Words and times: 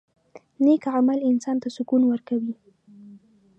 •نیک 0.63 0.83
عمل 0.95 1.19
انسان 1.29 1.57
ته 1.63 1.67
سکون 1.75 2.01
ورکوي. 2.07 2.53